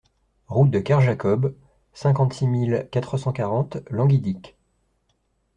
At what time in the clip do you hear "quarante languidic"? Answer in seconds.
3.31-4.57